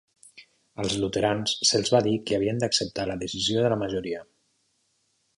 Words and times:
Als 0.83 0.93
luterans 1.01 1.51
se'ls 1.71 1.91
va 1.95 2.01
dir 2.07 2.13
que 2.29 2.37
havien 2.39 2.61
d'acceptar 2.63 3.05
la 3.11 3.17
decisió 3.25 3.61
de 3.67 3.71
la 3.75 3.77
majoria. 3.83 4.23